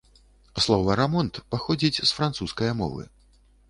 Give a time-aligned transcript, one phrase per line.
[0.65, 3.03] Слова „рамонт“ паходзіць з францускае мовы.